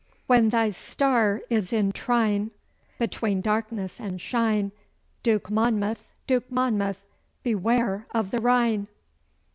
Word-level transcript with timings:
"When 0.25 0.49
thy 0.49 0.71
star 0.71 1.43
is 1.51 1.71
in 1.71 1.91
trine, 1.91 2.49
Between 2.97 3.39
darkness 3.39 3.99
and 3.99 4.19
shine, 4.19 4.71
Duke 5.21 5.51
Monmouth, 5.51 6.05
Duke 6.25 6.49
Monmouth, 6.51 7.05
Beware 7.43 8.07
of 8.09 8.31
the 8.31 8.39
Rhine!" 8.39 8.87